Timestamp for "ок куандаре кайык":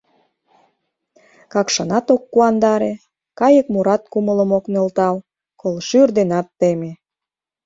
2.15-3.67